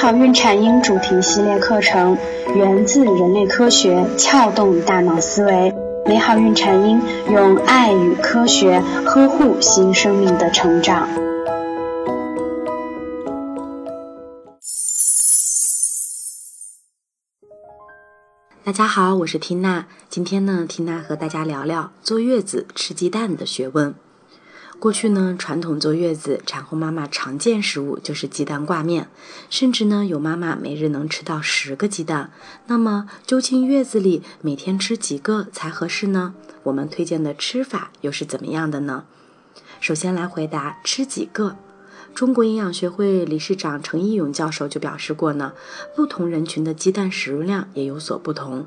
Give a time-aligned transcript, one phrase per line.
[0.00, 2.16] 好孕产婴主题系列课程
[2.54, 5.74] 源自人类科学，撬动大脑思维。
[6.06, 11.08] 美好孕产婴用爱与科学呵护新生命的成长。
[18.62, 19.86] 大家好，我是缇娜。
[20.08, 23.96] 今天呢，缇娜和大家聊聊坐月子吃鸡蛋的学问。
[24.78, 29.08] 过去呢，传统坐月子产后妈妈常见食物就是鸡蛋挂面，
[29.50, 32.30] 甚至呢，有妈妈每日能吃到十个鸡蛋。
[32.68, 36.34] 那么，究竟月子里每天吃几个才合适呢？
[36.62, 39.02] 我们推荐的吃法又是怎么样的呢？
[39.80, 41.56] 首先来回答吃几个。
[42.14, 45.54] 中国营养学会理事长程义勇教授就表示过呢，
[45.96, 48.66] 不同人群的鸡蛋食用量也有所不同。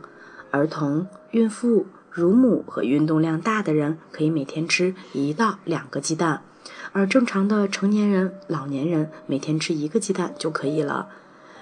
[0.52, 6.42] 儿童、孕妇、乳母和运动量大的人可以每天吃一到两个鸡蛋，
[6.92, 11.08] 而正常的成年人、老年人每天吃一个鸡蛋就可以了。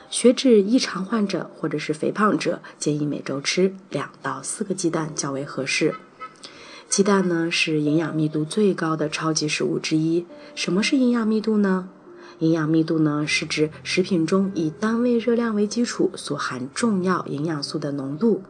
[0.09, 5.93] 血脂异常患者或者是肥胖者建议每周吃两到四个鸡蛋较为合适。
[6.89, 10.25] 鸡蛋呢是营养密度最高的超级食物之一。
[10.55, 11.89] 什么是营养密度呢？
[12.39, 18.41] 营养密度呢是指食品中以单位热量为基础所含重要营养素的浓度。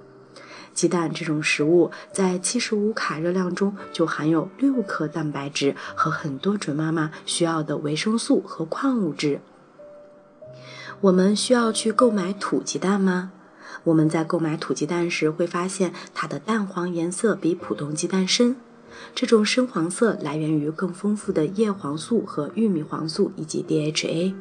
[0.79, 9.41] 鸡蛋这种食物在七十五卡热量中就含有六克蛋白质和很多准妈妈需要的维生素和矿物质。
[11.01, 13.33] 我们需要去购买土鸡蛋吗？
[13.83, 18.55] 我们在购买土鸡蛋时，会发现它的蛋黄颜色比普通鸡蛋深。
[19.13, 24.33] 这种深黄色来源于更丰富的叶黄素和玉米黄素以及 DHA。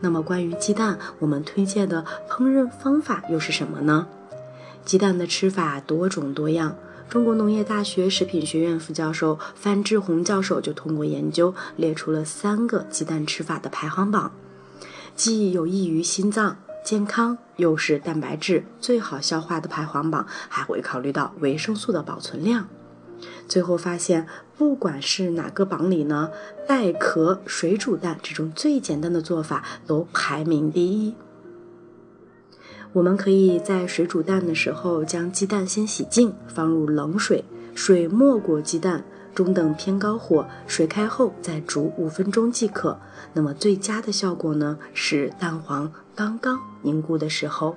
[0.00, 4.08] 那么，关于鸡蛋，我们推荐的烹饪方法又是什么呢？
[4.84, 6.76] 鸡蛋的吃法多种多样。
[7.08, 14.32] 中国农业大学食品学院副教授范志红教授就通过研究列出了三个鸡蛋吃法的排行榜，
[15.14, 16.56] 既有益于心脏。
[16.84, 22.68] 健康又是蛋白质最好消化的排行榜，还会考虑到维生素的保存量。
[23.48, 24.26] 最后发现，
[24.58, 26.30] 不管是哪个榜里呢，
[26.68, 31.14] 带壳水煮蛋这种最简单的做法都排名第一。
[32.94, 37.44] 我们可以在水煮蛋的时候，将鸡蛋先洗净，放入冷水，
[37.74, 39.02] 水没过鸡蛋。
[39.34, 42.96] 中等偏高火，水开后再煮五分钟即可。
[43.32, 47.74] 那么最佳的效果呢，是蛋黄刚刚凝固的时候。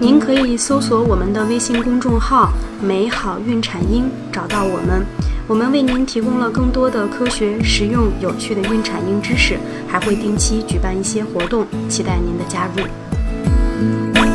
[0.00, 2.52] 您可以搜索我们的微信公众号
[2.82, 5.06] “美好孕产婴”，找到我们。
[5.46, 14.33] 我们为您提供了更多的科学实用有趣的孕产婴知识还会定期举办一些活动期待您的加入。